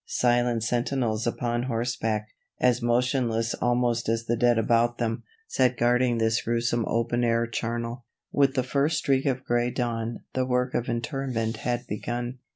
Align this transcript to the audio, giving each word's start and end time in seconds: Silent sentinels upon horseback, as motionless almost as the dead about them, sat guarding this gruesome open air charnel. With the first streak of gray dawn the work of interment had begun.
Silent 0.07 0.63
sentinels 0.63 1.27
upon 1.27 1.61
horseback, 1.61 2.27
as 2.59 2.81
motionless 2.81 3.53
almost 3.61 4.09
as 4.09 4.25
the 4.25 4.35
dead 4.35 4.57
about 4.57 4.97
them, 4.97 5.21
sat 5.47 5.77
guarding 5.77 6.17
this 6.17 6.41
gruesome 6.41 6.83
open 6.87 7.23
air 7.23 7.45
charnel. 7.45 8.03
With 8.31 8.55
the 8.55 8.63
first 8.63 8.97
streak 8.97 9.27
of 9.27 9.45
gray 9.45 9.69
dawn 9.69 10.23
the 10.33 10.43
work 10.47 10.73
of 10.73 10.89
interment 10.89 11.57
had 11.57 11.85
begun. 11.85 12.39